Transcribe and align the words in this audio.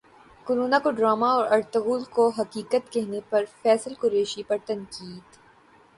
corona 0.47 0.77
کو 0.83 0.91
drama 0.91 1.27
اور 1.31 1.45
Ertugrul 1.51 2.03
کو 2.09 2.27
حقیقت 2.39 2.91
کہنے 2.93 3.19
پر 3.29 3.43
فیصل 3.61 3.93
قریشی 3.99 4.43
پر 4.43 4.57
تنقید 4.65 5.37